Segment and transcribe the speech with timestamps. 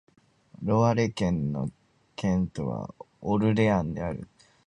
[0.63, 1.69] ロワレ県の
[2.15, 4.27] 県都はオルレアンである